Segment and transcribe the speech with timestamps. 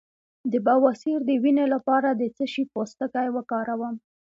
[0.51, 3.95] د بواسیر د وینې لپاره د څه شي پوستکی وکاروم؟